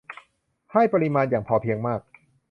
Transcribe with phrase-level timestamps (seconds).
[0.73, 2.01] ให้ปริมาณอย่างพอเพียงมาก